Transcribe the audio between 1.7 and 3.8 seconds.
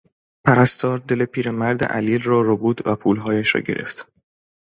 علیل را ربود و پولهایش را